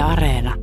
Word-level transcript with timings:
Yle 0.00 0.06
Areena. 0.06 0.54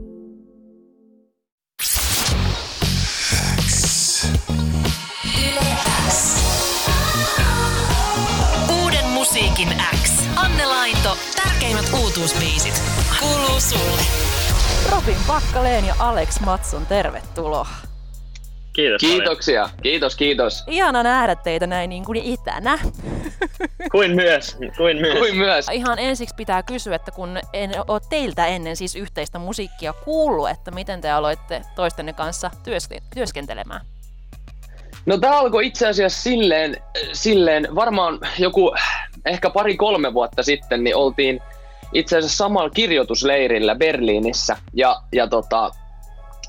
Uuden 8.81 9.05
musiikin 9.05 9.67
X. 10.03 10.11
Anne 10.35 10.65
Lainto, 10.65 11.17
tärkeimmät 11.35 11.85
uutuusbiisit. 12.01 12.83
Kuuluu 13.19 13.59
sulle. 13.59 14.01
Robin 14.91 15.17
Pakkaleen 15.27 15.85
ja 15.85 15.95
Alex 15.99 16.39
Matson, 16.39 16.85
tervetuloa. 16.85 17.67
Kiitos 18.77 19.01
paljon. 19.01 19.17
Kiitoksia. 19.17 19.69
Kiitos, 19.83 20.15
kiitos. 20.15 20.63
Ihana 20.67 21.03
nähdä 21.03 21.35
teitä 21.35 21.67
näin 21.67 21.89
niin 21.89 22.05
kuin 22.05 22.17
itänä. 22.23 22.79
Kuin 23.91 24.15
myös, 24.15 24.57
kuin 24.77 24.97
myös. 24.97 25.17
Kuin 25.17 25.37
myös. 25.37 25.67
Ihan 25.71 25.99
ensiksi 25.99 26.35
pitää 26.35 26.63
kysyä, 26.63 26.95
että 26.95 27.11
kun 27.11 27.39
en 27.53 27.71
ole 27.87 28.01
teiltä 28.09 28.45
ennen 28.45 28.75
siis 28.75 28.95
yhteistä 28.95 29.39
musiikkia 29.39 29.93
kuullut, 29.93 30.49
että 30.49 30.71
miten 30.71 31.01
te 31.01 31.11
aloitte 31.11 31.61
toistenne 31.75 32.13
kanssa 32.13 32.51
työske- 32.63 33.03
työskentelemään? 33.13 33.81
No 35.05 35.17
tämä 35.17 35.39
alkoi 35.39 35.67
itse 35.67 35.87
asiassa 35.87 36.21
silleen, 36.21 36.77
silleen, 37.13 37.67
varmaan 37.75 38.19
joku 38.39 38.75
ehkä 39.25 39.49
pari-kolme 39.49 40.13
vuotta 40.13 40.43
sitten, 40.43 40.83
niin 40.83 40.95
oltiin 40.95 41.39
itse 41.93 42.17
asiassa 42.17 42.37
samalla 42.37 42.69
kirjoitusleirillä 42.69 43.75
Berliinissä. 43.75 44.57
Ja, 44.73 44.95
ja, 45.11 45.27
tota, 45.27 45.71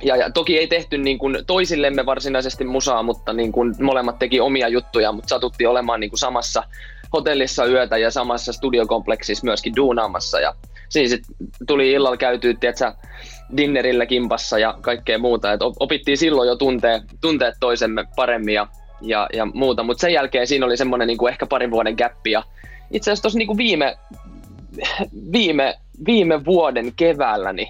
ja, 0.03 0.17
ja 0.17 0.31
toki 0.31 0.59
ei 0.59 0.67
tehty 0.67 0.99
niin 0.99 1.19
kuin 1.19 1.39
toisillemme 1.47 2.07
varsinaisesti 2.07 2.65
musaa, 2.65 3.03
mutta 3.03 3.33
niin 3.33 3.53
kuin 3.53 3.75
molemmat 3.81 4.19
teki 4.19 4.41
omia 4.41 4.69
juttuja, 4.69 5.13
mutta 5.13 5.29
satuttiin 5.29 5.69
olemaan 5.69 6.01
niin 6.01 6.11
kuin 6.11 6.19
samassa 6.19 6.63
hotellissa 7.13 7.67
yötä 7.67 7.99
ja 7.99 8.11
samassa 8.11 8.53
studiokompleksissa 8.53 9.45
myöskin 9.45 9.77
duunaamassa. 9.77 10.41
Ja 10.41 10.55
siinä 10.89 11.09
sit 11.09 11.23
tuli 11.67 11.93
illalla 11.93 12.17
käytyä, 12.17 12.55
tiedätkö, 12.61 12.93
dinnerillä 13.57 14.07
kimpassa 14.07 14.59
ja 14.59 14.79
kaikkea 14.81 15.19
muuta. 15.19 15.53
Et 15.53 15.63
op- 15.63 15.77
opittiin 15.81 16.19
silloin 16.19 16.49
jo 16.49 16.57
tuntee, 16.57 17.03
tunteet 17.21 17.55
toisemme 17.61 18.05
paremmin 18.17 18.55
ja, 18.55 18.67
ja, 19.03 19.29
ja 19.33 19.47
muuta, 19.47 19.83
mutta 19.83 20.01
sen 20.01 20.13
jälkeen 20.13 20.47
siinä 20.47 20.67
oli 20.67 20.77
semmoinen 20.77 21.09
niin 21.09 21.19
kuin 21.19 21.33
ehkä 21.33 21.47
parin 21.47 21.71
vuoden 21.71 21.95
gappi. 21.99 22.31
Ja 22.31 22.43
itse 22.91 23.11
asiassa 23.11 23.23
tuossa 23.23 23.39
niin 23.39 23.57
viime, 23.57 23.97
viime, 25.33 25.75
viime 26.07 26.45
vuoden 26.45 26.93
keväällä 26.97 27.53
niin, 27.53 27.69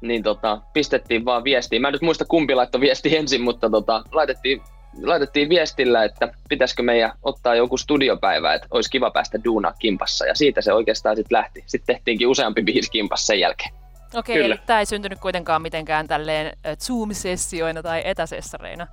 niin 0.00 0.22
tota, 0.22 0.60
pistettiin 0.72 1.24
vaan 1.24 1.44
viestiä. 1.44 1.80
Mä 1.80 1.88
en 1.88 1.92
nyt 1.92 2.02
muista 2.02 2.24
kumpi 2.24 2.54
laittoi 2.54 2.80
viesti 2.80 3.16
ensin, 3.16 3.42
mutta 3.42 3.70
tota, 3.70 4.02
laitettiin, 4.12 4.62
laitettiin 5.02 5.48
viestillä, 5.48 6.04
että 6.04 6.34
pitäisikö 6.48 6.82
meidän 6.82 7.12
ottaa 7.22 7.54
joku 7.54 7.76
studiopäivä, 7.76 8.54
että 8.54 8.68
olisi 8.70 8.90
kiva 8.90 9.10
päästä 9.10 9.38
duunaa 9.44 9.72
kimpassa. 9.78 10.26
Ja 10.26 10.34
siitä 10.34 10.60
se 10.60 10.72
oikeastaan 10.72 11.16
sitten 11.16 11.36
lähti. 11.36 11.64
Sitten 11.66 11.94
tehtiinkin 11.94 12.28
useampi 12.28 12.62
biisi 12.62 12.90
kimpassa 12.90 13.26
sen 13.26 13.40
jälkeen. 13.40 13.74
Okei, 14.14 14.36
Kyllä. 14.36 14.54
eli 14.54 14.62
tämä 14.66 14.78
ei 14.78 14.86
syntynyt 14.86 15.18
kuitenkaan 15.18 15.62
mitenkään 15.62 16.08
tälleen 16.08 16.56
Zoom-sessioina 16.84 17.82
tai 17.82 18.02
etäsessareina. 18.04 18.86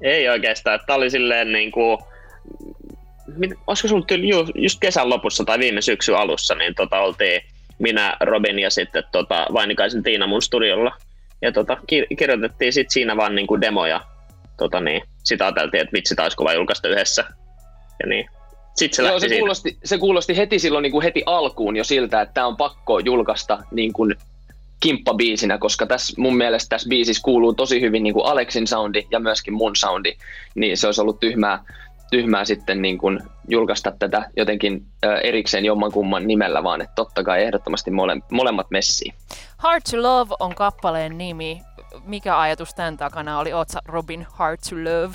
Ei 0.00 0.28
oikeastaan. 0.28 0.80
Tämä 0.86 0.96
oli 0.96 1.10
silleen 1.10 1.52
niin 1.52 1.72
kuin, 1.72 1.98
olisiko 3.66 3.88
se 3.88 3.94
ollut 3.94 4.06
tyyli 4.06 4.28
ju, 4.28 4.46
just 4.54 4.80
kesän 4.80 5.10
lopussa 5.10 5.44
tai 5.44 5.58
viime 5.58 5.82
syksyn 5.82 6.16
alussa, 6.16 6.54
niin 6.54 6.74
tota, 6.74 7.00
oltiin 7.00 7.42
minä, 7.78 8.16
Robin 8.20 8.58
ja 8.58 8.70
sitten 8.70 9.04
tota, 9.12 9.46
Vainikaisen 9.52 10.02
Tiina 10.02 10.26
mun 10.26 10.42
studiolla. 10.42 10.92
Ja 11.42 11.52
tota, 11.52 11.76
ki- 11.86 12.06
kirjoitettiin 12.18 12.72
sitten 12.72 12.92
siinä 12.92 13.16
vaan 13.16 13.34
niin 13.34 13.46
kuin 13.46 13.60
demoja. 13.60 14.00
Tota, 14.56 14.80
niin, 14.80 15.02
sitä 15.24 15.44
ajateltiin, 15.44 15.80
että 15.80 15.92
vitsi, 15.92 16.14
taisi 16.14 16.36
kova 16.36 16.52
julkaista 16.52 16.88
yhdessä. 16.88 17.24
Ja 18.02 18.08
niin. 18.08 18.26
Sitten 18.74 18.96
se 18.96 19.02
Joo, 19.10 19.20
se 19.20 19.28
siitä. 19.28 19.40
kuulosti, 19.40 19.78
se 19.84 19.98
kuulosti 19.98 20.36
heti 20.36 20.58
silloin 20.58 20.82
niin 20.82 20.92
kuin 20.92 21.02
heti 21.02 21.22
alkuun 21.26 21.76
jo 21.76 21.84
siltä, 21.84 22.20
että 22.20 22.34
tämä 22.34 22.46
on 22.46 22.56
pakko 22.56 22.98
julkaista 22.98 23.58
niin 23.70 23.92
kuin 23.92 24.14
kimppabiisinä, 24.80 25.58
koska 25.58 25.86
tässä, 25.86 26.14
mun 26.18 26.36
mielestä 26.36 26.68
tässä 26.68 26.88
biisissä 26.88 27.22
kuuluu 27.22 27.54
tosi 27.54 27.80
hyvin 27.80 28.02
niin 28.02 28.14
kuin 28.14 28.26
Alexin 28.26 28.66
soundi 28.66 29.06
ja 29.10 29.20
myöskin 29.20 29.54
mun 29.54 29.76
soundi, 29.76 30.16
niin 30.54 30.76
se 30.76 30.86
olisi 30.86 31.00
ollut 31.00 31.20
tyhmää, 31.20 31.64
tyhmää 32.14 32.44
sitten 32.44 32.82
niin 32.82 32.98
kuin 32.98 33.20
julkaista 33.48 33.92
tätä 33.98 34.30
jotenkin 34.36 34.86
erikseen 35.22 35.64
jommankumman 35.64 36.26
nimellä, 36.26 36.62
vaan 36.62 36.80
että 36.80 36.92
totta 36.94 37.22
kai 37.22 37.42
ehdottomasti 37.42 37.90
mole, 37.90 38.16
molemmat 38.30 38.66
messiin. 38.70 39.14
Hard 39.56 39.82
to 39.90 40.02
Love 40.02 40.34
on 40.40 40.54
kappaleen 40.54 41.18
nimi. 41.18 41.60
Mikä 42.04 42.40
ajatus 42.40 42.74
tämän 42.74 42.96
takana 42.96 43.38
oli? 43.38 43.52
Oot 43.52 43.68
sä 43.68 43.80
Robin 43.86 44.26
Hard 44.30 44.58
to 44.70 44.76
Love? 44.76 45.14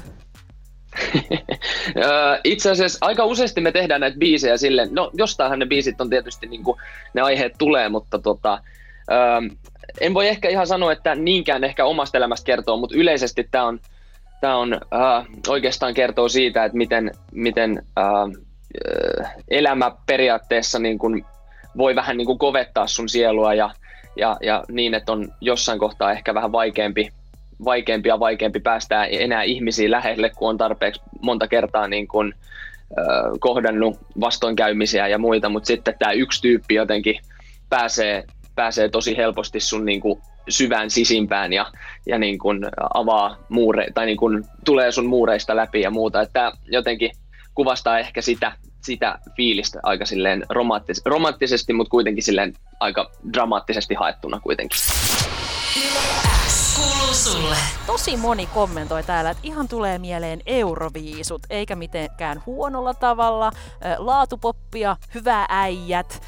Itse 2.44 2.72
asiassa 2.72 2.98
aika 3.02 3.26
useasti 3.26 3.62
me 3.62 3.72
tehdään 3.72 4.02
näitä 4.02 4.18
biisejä 4.18 4.58
silleen, 4.58 4.90
no 4.92 5.12
jostainhan 5.14 5.60
ne 5.60 5.66
biisit 5.66 6.02
on 6.02 6.10
tietysti 6.10 6.48
niin 6.48 6.64
kuin, 6.64 6.82
ne 7.14 7.22
aiheet 7.22 7.54
tulee, 7.58 7.90
mutta 7.90 8.20
tota, 8.20 8.64
en 10.02 10.14
voi 10.14 10.28
ehkä 10.28 10.50
ihan 10.50 10.68
sanoa, 10.68 10.92
että 10.92 11.16
niinkään 11.16 11.64
ehkä 11.64 11.86
omasta 11.86 12.18
elämästä 12.18 12.46
kertoo, 12.46 12.78
mutta 12.78 12.96
yleisesti 12.96 13.48
tämä 13.52 13.66
on, 13.66 13.80
tää 14.42 14.58
on 14.58 14.74
äh, 14.74 15.26
oikeastaan 15.48 15.94
kertoo 15.94 16.30
siitä, 16.30 16.66
että 16.66 16.78
miten, 16.78 17.12
miten 17.32 17.84
äh, 18.00 18.06
äh, 19.24 19.34
elämä 19.48 19.92
periaatteessa 20.06 20.80
niin 20.80 21.00
kuin 21.00 21.26
voi 21.78 21.96
vähän 21.96 22.18
niin 22.18 22.26
kuin 22.26 22.40
kovettaa 22.40 22.88
sun 22.88 23.10
sielua 23.10 23.54
ja, 23.54 23.70
ja, 24.16 24.38
ja 24.42 24.64
niin, 24.72 24.94
että 24.94 25.12
on 25.12 25.34
jossain 25.42 25.80
kohtaa 25.80 26.12
ehkä 26.12 26.34
vähän 26.34 26.52
vaikeampi, 26.52 27.10
vaikeampi 27.66 28.10
ja 28.10 28.20
vaikeampi 28.20 28.60
päästää 28.60 29.06
enää 29.06 29.44
ihmisiä 29.44 29.92
lähelle, 29.92 30.30
kun 30.30 30.50
on 30.50 30.58
tarpeeksi 30.58 31.02
monta 31.22 31.48
kertaa 31.48 31.88
niin 31.88 32.08
kuin, 32.08 32.34
äh, 33.00 33.06
kohdannut 33.40 33.98
vastoinkäymisiä 34.20 35.08
ja 35.08 35.18
muita, 35.18 35.50
mutta 35.50 35.68
sitten 35.68 35.96
tämä 36.00 36.12
yksi 36.12 36.42
tyyppi 36.42 36.76
jotenkin 36.76 37.20
pääsee, 37.70 38.24
pääsee 38.56 38.90
tosi 38.90 39.18
helposti 39.18 39.60
sun 39.60 39.86
niin 39.86 40.02
kuin 40.02 40.22
syvään 40.50 40.90
sisimpään 40.90 41.54
ja, 41.54 41.66
ja 42.06 42.20
niin 42.20 42.40
kuin 42.40 42.60
avaa 42.94 43.38
muure, 43.50 43.88
tai 43.94 44.06
niin 44.06 44.18
kuin 44.18 44.46
tulee 44.66 44.92
sun 44.92 45.06
muureista 45.06 45.56
läpi 45.56 45.82
ja 45.82 45.90
muuta. 45.90 46.22
Että 46.22 46.52
jotenkin 46.66 47.12
kuvastaa 47.56 48.00
ehkä 48.00 48.22
sitä, 48.22 48.52
sitä 48.82 49.20
fiilistä 49.36 49.80
aika 49.84 50.06
silleen 50.06 50.46
romanttis, 50.50 51.02
romanttisesti, 51.06 51.74
mutta 51.74 51.92
kuitenkin 51.92 52.24
silleen 52.24 52.54
aika 52.80 53.12
dramaattisesti 53.34 53.96
haettuna 53.96 54.40
kuitenkin. 54.40 54.80
Kuuluu 57.10 57.42
sulle. 57.42 57.56
Tosi 57.86 58.18
moni 58.18 58.46
kommentoi 58.46 59.04
täällä, 59.04 59.30
että 59.30 59.42
ihan 59.44 59.68
tulee 59.68 60.00
mieleen 60.00 60.42
euroviisut, 60.46 61.42
eikä 61.50 61.76
mitenkään 61.76 62.44
huonolla 62.46 62.94
tavalla. 62.94 63.52
Laatupoppia, 63.98 64.96
hyvää 65.16 65.46
äijät, 65.50 66.22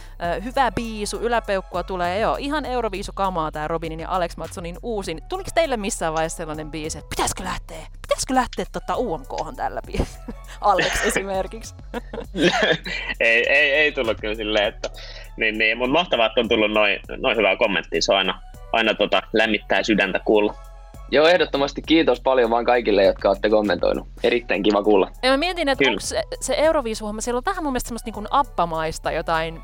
hyvä 0.44 0.72
biisu, 0.72 1.20
yläpeukkua 1.20 1.84
tulee. 1.84 2.20
Joo, 2.20 2.36
ihan 2.40 2.66
euroviisukamaa 2.66 3.52
tää 3.52 3.68
Robinin 3.68 4.00
ja 4.00 4.10
Alex 4.10 4.38
Matsonin 4.38 4.78
uusin. 4.84 5.22
Tuliko 5.30 5.50
teille 5.56 5.78
missään 5.78 6.14
vaiheessa 6.14 6.38
sellainen 6.38 6.72
biisi, 6.72 6.98
että 6.98 7.10
pitäisikö 7.10 7.44
lähteä, 7.44 7.88
pitäisikö 8.02 8.36
lähteä 8.36 8.66
tota 8.72 8.96
UMKhan 8.98 9.56
tällä 9.56 9.82
biisillä? 9.86 10.34
Alex 10.62 11.06
esimerkiksi. 11.06 11.76
ei, 13.20 13.50
ei, 13.50 13.72
ei 13.72 13.92
tullut 13.92 14.22
kyllä 14.22 14.36
silleen, 14.36 14.68
että 14.68 14.90
niin, 15.38 15.58
niin, 15.58 15.78
mutta 15.78 15.94
mahtavaa, 15.94 16.26
että 16.26 16.42
on 16.42 16.50
tullut 16.50 16.72
noin 16.72 17.00
noi 17.18 17.36
hyvää 17.36 17.56
kommenttia. 17.56 18.02
Se 18.02 18.12
on 18.12 18.18
aina, 18.18 18.42
aina 18.74 18.94
tota, 18.94 19.22
lämmittää 19.34 19.84
sydäntä 19.84 20.20
kuulla. 20.20 20.71
Joo, 21.12 21.28
ehdottomasti 21.28 21.82
kiitos 21.82 22.22
paljon 22.22 22.50
vaan 22.50 22.66
kaikille, 22.66 23.04
jotka 23.04 23.30
olette 23.30 23.50
kommentoinut. 23.50 24.08
Erittäin 24.24 24.64
kiva 24.64 24.84
kuulla. 24.84 25.12
Ja 25.24 25.32
mä 25.32 25.38
mietin, 25.38 25.70
että 25.70 25.90
onko 25.90 26.00
se, 26.00 26.24
se 26.40 26.56
Euroviisuhomma, 26.58 27.22
siellä 27.22 27.38
on 27.38 27.46
vähän 27.46 27.64
mun 27.64 27.74
mielestä 27.74 27.88
semmoista 27.88 28.12
niin 28.12 28.28
appamaista 28.32 29.12
jotain 29.12 29.62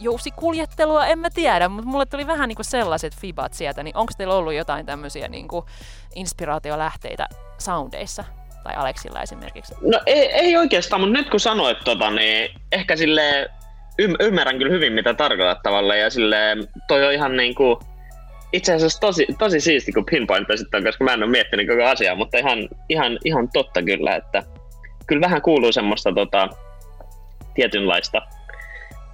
jousikuljettelua, 0.00 1.06
en 1.06 1.18
mä 1.18 1.30
tiedä, 1.30 1.68
mutta 1.68 1.90
mulle 1.90 2.06
tuli 2.06 2.26
vähän 2.26 2.48
niin 2.48 2.56
kuin 2.56 2.66
sellaiset 2.66 3.16
fibat 3.16 3.54
sieltä, 3.54 3.82
niin 3.82 3.96
onko 3.96 4.12
teillä 4.18 4.34
ollut 4.34 4.54
jotain 4.54 4.86
tämmöisiä 4.86 5.28
niin 5.28 5.48
kuin 5.48 5.64
inspiraatiolähteitä 6.14 7.28
soundeissa? 7.58 8.24
Tai 8.64 8.74
Aleksilla 8.76 9.22
esimerkiksi. 9.22 9.74
No 9.80 10.00
ei, 10.06 10.32
ei 10.32 10.56
oikeastaan, 10.56 11.00
mutta 11.00 11.18
nyt 11.18 11.30
kun 11.30 11.40
sanoit 11.40 11.78
tota, 11.84 12.10
niin 12.10 12.50
ehkä 12.72 12.96
sille 12.96 13.50
ym- 14.02 14.16
ymmärrän 14.20 14.58
kyllä 14.58 14.72
hyvin, 14.72 14.92
mitä 14.92 15.14
tarkoitat 15.14 15.62
tavallaan. 15.62 15.98
Ja 15.98 16.10
sille 16.10 16.36
toi 16.88 17.06
on 17.06 17.12
ihan 17.12 17.36
niin 17.36 17.54
kuin, 17.54 17.76
itse 18.52 18.74
asiassa 18.74 19.00
tosi, 19.00 19.26
tosi 19.38 19.60
siisti, 19.60 19.92
kun 19.92 20.04
pinpointasit 20.10 20.70
ton, 20.70 20.84
koska 20.84 21.04
mä 21.04 21.12
en 21.12 21.22
ole 21.22 21.30
miettinyt 21.30 21.68
koko 21.68 21.84
asiaa, 21.84 22.14
mutta 22.14 22.38
ihan, 22.38 22.58
ihan, 22.88 23.18
ihan 23.24 23.48
totta 23.52 23.82
kyllä, 23.82 24.16
että 24.16 24.42
kyllä 25.06 25.20
vähän 25.20 25.42
kuuluu 25.42 25.72
semmoista 25.72 26.12
tota, 26.14 26.48
tietynlaista 27.54 28.22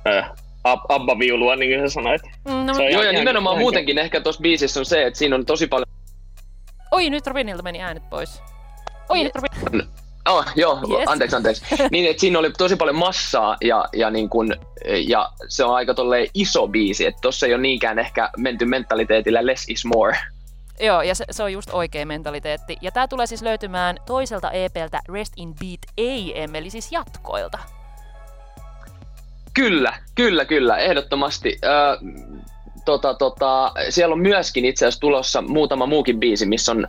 ö, 0.06 0.22
abba-viulua, 0.88 1.56
niin 1.56 1.78
kuin 1.78 1.90
sä 1.90 1.94
sanoit. 1.94 2.22
Mm, 2.48 2.52
no, 2.66 2.75
Se 2.75 2.82
on 2.82 2.92
Joo, 2.92 3.02
ja 3.02 3.12
nimenomaan 3.12 3.54
ihan- 3.54 3.62
muutenkin 3.62 3.98
ehkä 3.98 4.20
tuossa 4.20 4.42
biisissä 4.42 4.81
on 4.81 4.86
se, 4.86 5.06
että 5.06 5.19
siinä 5.19 5.36
on 5.36 5.46
tosi 5.46 5.66
paljon 5.66 5.88
Oi, 6.90 7.10
nyt 7.10 7.26
Robinilta 7.26 7.62
meni 7.62 7.82
äänet 7.82 8.10
pois. 8.10 8.42
Oi, 9.08 9.25
nyt 9.25 9.32
Robin... 9.34 9.82
Oh, 10.29 10.44
joo, 10.56 10.81
Yes. 10.91 11.05
anteeksi, 11.06 11.37
anteeksi. 11.37 11.65
niin, 11.91 12.11
että 12.11 12.21
siinä 12.21 12.38
oli 12.38 12.50
tosi 12.50 12.76
paljon 12.76 12.97
massaa 12.97 13.56
ja, 13.65 13.85
ja, 13.93 14.11
niin 14.11 14.29
kun, 14.29 14.55
ja 15.06 15.31
se 15.49 15.65
on 15.65 15.75
aika 15.75 15.94
iso 16.35 16.69
biisi, 16.69 17.06
että 17.06 17.21
tossa 17.21 17.47
ei 17.47 17.55
ole 17.55 17.62
niinkään 17.62 17.99
ehkä 17.99 18.31
menty 18.37 18.65
mentaliteetillä 18.65 19.47
less 19.47 19.69
is 19.69 19.85
more. 19.85 20.17
Joo, 20.81 21.03
ja 21.03 21.15
se, 21.15 21.25
se 21.31 21.43
on 21.43 21.53
just 21.53 21.71
oikea 21.73 22.06
mentaliteetti. 22.06 22.76
Ja 22.82 22.93
tää 22.93 23.09
tulee 23.09 23.26
siis 23.26 23.43
löytymään 23.43 23.97
toiselta 24.06 24.50
EPltä 24.50 25.00
Rest 25.09 25.32
in 25.37 25.55
Beat 25.55 25.81
AM, 25.99 26.55
eli 26.55 26.70
siis 26.70 26.93
jatkoilta. 26.93 27.59
Kyllä, 29.55 29.93
kyllä, 30.15 30.44
kyllä, 30.44 30.77
ehdottomasti. 30.77 31.59
Öö, 31.65 31.97
tota, 32.85 33.15
tota, 33.15 33.73
siellä 33.91 34.12
on 34.12 34.20
myöskin 34.20 34.65
itse 34.65 34.87
asiassa 34.87 35.00
tulossa 35.00 35.43
muutama 35.43 35.87
muukin 35.87 36.20
biisi, 36.20 36.47
missä 36.47 36.73
on 36.73 36.88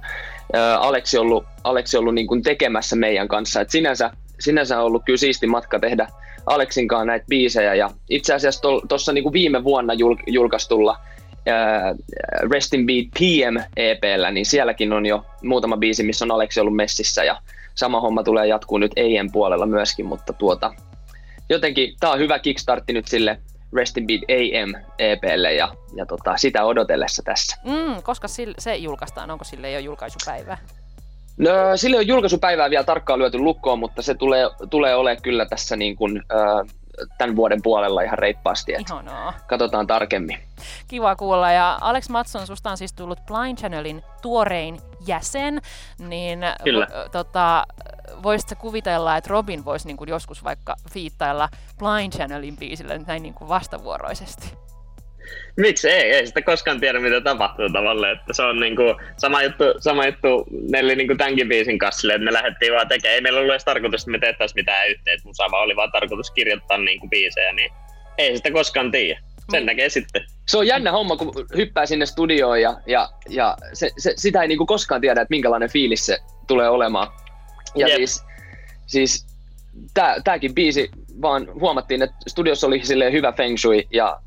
Aleksi 0.80 1.18
ollut, 1.18 1.46
Aleksi 1.64 1.98
ollut 1.98 2.16
niin 2.16 2.28
kuin 2.28 2.44
tekemässä 2.44 2.96
meidän 2.96 3.28
kanssa. 3.28 3.62
Et 3.62 3.70
sinänsä, 3.70 4.12
sinänsä 4.40 4.80
on 4.80 4.86
ollut 4.86 5.04
kyllä 5.06 5.18
siisti 5.18 5.48
matka 5.48 5.80
tehdä 5.80 6.08
Aleksin 6.46 6.88
kanssa 6.88 7.06
näitä 7.06 7.26
biisejä. 7.30 7.74
Ja 7.74 7.90
itse 8.10 8.34
asiassa 8.34 8.62
tuossa 8.88 9.14
niin 9.14 9.34
viime 9.34 9.64
vuonna 9.64 9.94
jul, 9.94 10.16
julkaistulla 10.28 11.00
ää, 11.46 11.96
Rest 12.52 12.74
in 12.74 12.86
Beat 12.86 13.08
PM 13.20 13.58
EPllä, 13.78 14.32
niin 14.32 14.46
sielläkin 14.46 14.94
on 14.94 15.06
jo 15.06 15.26
muutama 15.44 15.78
biisi, 15.78 16.04
missä 16.04 16.26
on 16.26 16.32
Aleksi 16.32 16.60
ollut 16.60 16.76
messissä. 16.76 17.24
Ja 17.24 17.42
sama 17.76 18.02
homma 18.02 18.24
tulee 18.24 18.48
jatkuu 18.48 18.78
nyt 18.78 18.92
EIN 18.96 19.32
puolella 19.32 19.66
myöskin, 19.66 20.06
mutta 20.06 20.34
tuota, 20.34 20.74
jotenkin 21.50 21.94
tämä 22.00 22.14
on 22.14 22.20
hyvä 22.20 22.40
kickstartti 22.40 22.94
nyt 22.94 23.08
sille 23.08 23.40
Rest 23.74 23.98
in 23.98 24.08
Beat 24.08 24.22
AM 24.22 24.84
EPlle 25.00 25.54
ja, 25.54 25.76
ja 25.96 26.06
tota, 26.06 26.38
sitä 26.38 26.66
odotellessa 26.66 27.24
tässä. 27.26 27.58
Mm, 27.64 28.04
koska 28.04 28.28
sille, 28.28 28.56
se 28.60 28.76
julkaistaan, 28.76 29.32
onko 29.32 29.44
sille 29.44 29.72
jo 29.72 29.80
julkaisupäivä? 29.80 30.58
No, 31.38 31.52
sille 31.76 31.98
on 31.98 32.08
julkaisupäivää 32.08 32.70
vielä 32.70 32.84
tarkkaan 32.84 33.20
lyöty 33.20 33.38
lukkoon, 33.38 33.80
mutta 33.80 34.02
se 34.02 34.14
tulee, 34.14 34.46
tulee 34.70 34.96
olemaan 34.96 35.22
kyllä 35.22 35.46
tässä 35.46 35.76
niin 35.76 35.96
kuin, 35.96 36.18
äh, 36.18 36.76
tämän 37.18 37.36
vuoden 37.36 37.62
puolella 37.62 38.02
ihan 38.02 38.18
reippaasti. 38.18 38.72
Ihanaa. 38.72 39.34
Katsotaan 39.48 39.88
tarkemmin. 39.88 40.40
Kiva 40.88 41.16
kuulla. 41.16 41.52
Ja 41.52 41.78
Alex 41.82 42.10
Matson, 42.10 42.48
susta 42.48 42.72
on 42.72 42.78
siis 42.78 42.94
tullut 42.94 43.20
Blind 43.26 43.58
Channelin 43.58 44.04
tuorein 44.22 44.82
jäsen, 45.08 45.62
niin 46.00 46.40
Kyllä. 46.64 46.88
Tota, 47.12 47.66
voisitko 48.24 48.56
kuvitella, 48.62 49.18
että 49.18 49.30
Robin 49.30 49.66
voisi 49.66 49.88
niin 49.88 49.98
kuin 49.98 50.10
joskus 50.10 50.44
vaikka 50.44 50.76
fiittailla 50.92 51.50
Blind 51.80 52.14
Channelin 52.14 52.58
biisille 52.58 52.98
näin 52.98 53.24
niin 53.24 53.34
kuin 53.34 53.48
vastavuoroisesti? 53.48 54.65
Miksi 55.58 55.90
ei? 55.90 56.12
Ei 56.12 56.28
sitä 56.28 56.42
koskaan 56.42 56.80
tiedä, 56.80 57.00
mitä 57.00 57.22
tapahtuu 57.22 57.70
tavallaan. 57.70 58.12
Että 58.12 58.34
se 58.34 58.44
on 58.44 58.60
niinku 58.60 58.84
sama 59.18 59.44
juttu, 59.44 59.64
sama 59.80 60.06
juttu 60.06 60.46
Nelli 60.72 60.96
niinku 60.96 61.16
tämänkin 61.16 61.50
biisin 61.50 61.80
kanssa, 61.80 62.14
että 62.14 62.26
me 62.26 62.34
lähdettiin 62.34 62.74
vaan 62.74 62.88
tekemään. 62.88 63.16
Ei 63.16 63.22
meillä 63.22 63.40
ollut 63.40 63.52
edes 63.52 63.66
tarkoitus, 63.66 64.02
että 64.02 64.12
me 64.12 64.20
tehtäisiin 64.20 64.56
mitään 64.56 64.90
yhteen 64.90 65.20
musaa, 65.24 65.52
vaan 65.52 65.64
oli 65.64 65.76
vaan 65.76 65.92
tarkoitus 65.92 66.32
kirjoittaa 66.32 66.78
niinku 66.78 67.10
biisejä, 67.10 67.54
niin 67.54 67.72
ei 68.18 68.38
sitä 68.38 68.52
koskaan 68.52 68.92
tiedä. 68.92 69.20
Sen 69.52 69.64
mm. 69.64 69.66
näkee 69.66 69.90
sitten. 69.90 70.26
Se 70.48 70.58
on 70.58 70.68
jännä 70.68 70.92
homma, 70.92 71.18
kun 71.18 71.34
hyppää 71.58 71.86
sinne 71.86 72.06
studioon 72.06 72.62
ja, 72.62 72.78
ja, 72.86 73.10
ja 73.30 73.58
se, 73.74 73.90
se, 73.98 74.14
sitä 74.16 74.42
ei 74.42 74.48
niinku 74.48 74.66
koskaan 74.66 75.02
tiedä, 75.02 75.22
että 75.22 75.34
minkälainen 75.34 75.70
fiilis 75.70 76.06
se 76.06 76.18
tulee 76.48 76.70
olemaan. 76.70 77.08
Ja 77.76 77.88
Jep. 77.88 77.98
siis, 77.98 78.24
siis 78.88 79.28
tämäkin 80.24 80.56
biisi 80.56 80.92
vaan 81.22 81.48
huomattiin, 81.54 82.02
että 82.02 82.16
studiossa 82.28 82.68
oli 82.68 82.86
silleen 82.86 83.14
hyvä 83.14 83.32
feng 83.32 83.58
shui 83.58 83.88
ja 83.92 84.20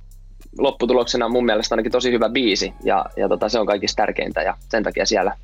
lopputuloksena 0.58 1.28
mun 1.28 1.44
mielestä 1.44 1.74
ainakin 1.74 1.92
tosi 1.92 2.12
hyvä 2.12 2.28
biisi 2.28 2.74
ja, 2.84 3.04
ja 3.16 3.28
tota, 3.28 3.48
se 3.48 3.60
on 3.60 3.66
kaikista 3.66 4.02
tärkeintä 4.02 4.42
ja 4.42 4.56
sen 4.68 4.82
takia 4.82 5.06
siellä 5.06 5.36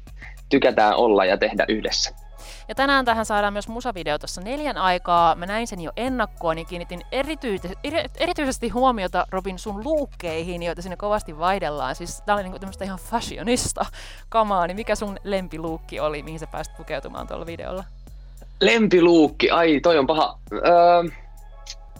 tykätään 0.48 0.96
olla 0.96 1.24
ja 1.24 1.38
tehdä 1.38 1.64
yhdessä. 1.68 2.14
Ja 2.68 2.74
tänään 2.74 3.04
tähän 3.04 3.26
saadaan 3.26 3.52
myös 3.52 3.68
musavideo 3.68 4.18
tuossa 4.18 4.40
neljän 4.40 4.76
aikaa. 4.76 5.34
Mä 5.34 5.46
näin 5.46 5.66
sen 5.66 5.80
jo 5.80 5.92
ennakkoon 5.96 6.56
niin 6.56 6.66
kiinnitin 6.66 7.02
erityisesti, 7.12 7.78
erityisesti 8.20 8.68
huomiota 8.68 9.26
Robin 9.30 9.58
sun 9.58 9.84
luukkeihin, 9.84 10.62
joita 10.62 10.82
sinne 10.82 10.96
kovasti 10.96 11.38
vaihdellaan. 11.38 11.94
Siis 11.94 12.22
tää 12.26 12.34
oli 12.34 12.42
niinku 12.42 12.58
tämmöistä 12.58 12.84
ihan 12.84 12.98
fashionista 12.98 13.86
kamaa, 14.28 14.66
niin 14.66 14.76
mikä 14.76 14.94
sun 14.94 15.16
lempiluukki 15.24 16.00
oli, 16.00 16.22
mihin 16.22 16.40
sä 16.40 16.46
pääsit 16.46 16.76
pukeutumaan 16.76 17.26
tuolla 17.26 17.46
videolla? 17.46 17.84
Lempiluukki, 18.60 19.50
ai 19.50 19.80
toi 19.80 19.98
on 19.98 20.06
paha. 20.06 20.38
Öö, 20.52 20.62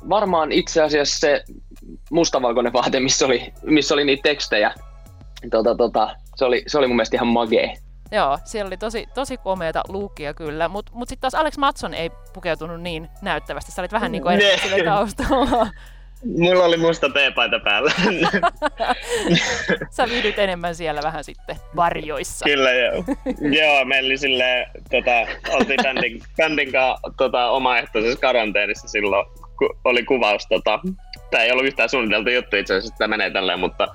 varmaan 0.08 0.52
itse 0.52 0.82
asiassa 0.82 1.18
se 1.18 1.44
mustavalkoinen 2.10 2.72
vaate, 2.72 3.00
missä 3.00 3.26
oli, 3.26 3.52
missä 3.62 3.94
oli 3.94 4.04
niitä 4.04 4.22
tekstejä. 4.22 4.74
Tota, 5.50 5.74
tota, 5.74 6.16
se, 6.36 6.44
oli, 6.44 6.62
se 6.66 6.78
oli 6.78 6.86
mun 6.86 6.96
mielestä 6.96 7.16
ihan 7.16 7.28
magee. 7.28 7.74
Joo, 8.12 8.38
siellä 8.44 8.68
oli 8.68 8.76
tosi, 8.76 9.06
tosi 9.14 9.36
komeita 9.36 9.82
luukkia 9.88 10.34
kyllä, 10.34 10.68
mutta 10.68 10.92
mut 10.94 11.08
sitten 11.08 11.20
taas 11.20 11.34
Alex 11.34 11.56
Matson 11.58 11.94
ei 11.94 12.10
pukeutunut 12.32 12.80
niin 12.80 13.08
näyttävästi. 13.22 13.72
Sä 13.72 13.82
olit 13.82 13.92
vähän 13.92 14.12
niin 14.12 14.22
kuin 14.22 14.38
taustalla. 14.84 15.66
Mulla 16.38 16.64
oli 16.64 16.76
musta 16.76 17.08
teepaita 17.10 17.60
päällä. 17.64 17.92
Sä 19.90 20.04
viihdyt 20.08 20.38
enemmän 20.38 20.74
siellä 20.74 21.00
vähän 21.02 21.24
sitten 21.24 21.56
varjoissa. 21.76 22.44
Kyllä 22.44 22.72
joo. 22.72 23.04
joo, 23.60 23.84
meillä 23.84 24.06
oli 24.06 24.18
silleen, 24.18 24.66
tota, 24.90 25.40
oltiin 25.54 25.80
bändin, 25.82 26.22
bändin 26.36 26.72
kanssa 26.72 27.10
tota, 27.16 27.50
omaehtoisessa 27.50 28.20
karanteenissa 28.20 28.88
silloin, 28.88 29.26
oli 29.84 30.04
kuvaus. 30.04 30.46
Tota, 30.46 30.80
tämä 31.30 31.44
ei 31.44 31.52
ollut 31.52 31.66
yhtään 31.66 31.88
suunniteltu 31.88 32.30
juttu 32.30 32.56
itse 32.56 32.74
asiassa, 32.74 32.94
että 32.94 33.08
menee 33.08 33.30
tälleen, 33.30 33.60
mutta 33.60 33.88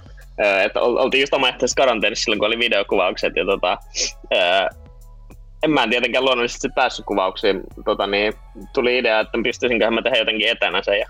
että 0.65 0.81
oltiin 0.81 1.21
just 1.21 1.33
omaehtoisessa 1.33 1.81
karanteenissa 1.81 2.23
silloin, 2.23 2.39
kun 2.39 2.47
oli 2.47 2.59
videokuvaukset. 2.59 3.35
Ja 3.35 3.45
tota, 3.45 3.77
en 5.63 5.71
mä 5.71 5.87
tietenkään 5.87 6.25
luonnollisesti 6.25 6.67
päässyt 6.75 7.05
kuvauksiin. 7.05 7.61
Tota, 7.85 8.07
niin 8.07 8.33
tuli 8.73 8.97
idea, 8.97 9.19
että 9.19 9.37
pystyisinköhän 9.43 9.93
mä 9.93 10.01
tehdä 10.01 10.17
jotenkin 10.17 10.47
etänä 10.47 10.83
sen. 10.83 10.99
Ja 10.99 11.09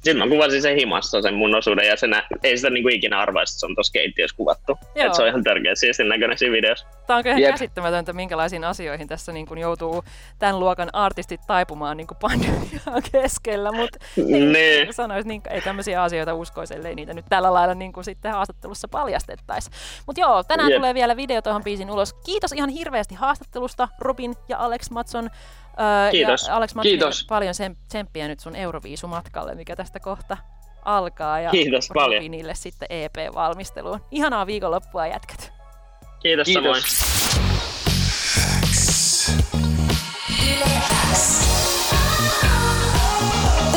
sitten 0.00 0.18
mä 0.18 0.28
kuvasin 0.28 0.62
sen 0.62 0.76
himassa 0.76 1.22
sen 1.22 1.34
mun 1.34 1.54
osuuden 1.54 1.86
ja 1.86 1.96
sen, 1.96 2.10
ei 2.42 2.56
sitä 2.56 2.70
niinku 2.70 2.88
ikinä 2.88 3.18
arvaisi, 3.18 3.52
että 3.52 3.60
se 3.60 3.66
on 3.66 3.74
tuossa 3.74 3.92
keittiössä 3.92 4.36
kuvattu. 4.36 4.78
Että 4.94 5.16
se 5.16 5.22
on 5.22 5.28
ihan 5.28 5.44
törkeä 5.44 5.74
siistin 5.74 6.08
näköinen 6.08 6.38
siinä 6.38 6.52
videossa. 6.52 6.86
Tämä 7.06 7.16
on 7.16 7.22
kyllä 7.22 7.50
käsittämätöntä, 7.50 8.12
minkälaisiin 8.12 8.64
asioihin 8.64 9.08
tässä 9.08 9.32
niin 9.32 9.46
kuin 9.46 9.60
joutuu 9.60 10.04
tämän 10.38 10.60
luokan 10.60 10.88
artistit 10.92 11.40
taipumaan 11.46 11.96
niin 11.96 12.06
kuin 12.06 12.18
pandemiaa 12.18 13.00
keskellä, 13.12 13.72
mutta 13.72 13.98
niin. 14.16 14.94
sanois, 14.94 15.26
niin, 15.26 15.42
ei 15.50 15.60
tämmöisiä 15.60 16.02
asioita 16.02 16.34
uskoisi, 16.34 16.74
ellei 16.74 16.94
niitä 16.94 17.14
nyt 17.14 17.26
tällä 17.28 17.54
lailla 17.54 17.74
niin 17.74 17.92
kuin 17.92 18.04
sitten 18.04 18.32
haastattelussa 18.32 18.88
paljastettaisi. 18.88 19.70
Mutta 20.06 20.20
joo, 20.20 20.44
tänään 20.44 20.70
Jep. 20.70 20.78
tulee 20.78 20.94
vielä 20.94 21.16
video 21.16 21.42
tuohon 21.42 21.64
biisin 21.64 21.90
ulos. 21.90 22.14
Kiitos 22.14 22.52
ihan 22.52 22.70
hirveästi 22.70 23.14
haastattelusta, 23.14 23.88
Robin 24.00 24.34
ja 24.48 24.58
Alex 24.58 24.90
Matson. 24.90 25.30
Kiitos. 26.10 26.46
Ja 26.48 26.56
Alex 26.56 26.74
Kiitos. 26.82 27.26
paljon 27.28 27.54
tsemppiä 27.88 28.28
nyt 28.28 28.40
sun 28.40 28.56
Euroviisumatkalle, 28.56 29.54
mikä 29.54 29.76
tästä 29.76 30.00
kohta 30.00 30.36
alkaa. 30.84 31.40
Ja 31.40 31.50
Kiitos 31.50 31.88
paljon. 31.94 32.18
Robinille 32.18 32.54
sitten 32.54 32.88
EP-valmisteluun. 32.90 34.00
Ihanaa 34.10 34.46
viikonloppua 34.46 35.06
jätkät. 35.06 35.52
Kiitos, 36.22 36.44
Kiitos. 36.44 36.62
samoin. 36.62 36.82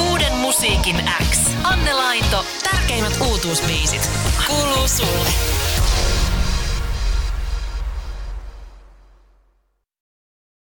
Uuden 0.09 0.33
musiikin 0.33 0.95
X. 1.31 1.39
Anne 1.63 1.93
Lainto, 1.93 2.45
tärkeimmät 2.71 3.13
uutuusbiisit. 3.21 4.09
Kuuluu 4.47 4.87
sulle. 4.87 5.29